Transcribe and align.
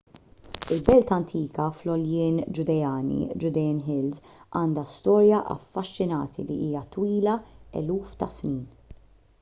il-belt 0.75 1.11
antika 1.17 1.65
fl-għoljien 1.79 2.39
ġudeani 2.59 3.19
judean 3.43 3.83
hills” 3.89 4.23
għandha 4.61 4.87
storja 4.95 5.43
affaxxinanti 5.59 6.49
li 6.49 6.61
hija 6.65 6.85
twila 6.97 7.39
eluf 7.83 8.19
ta’ 8.25 8.35
snin 8.39 8.61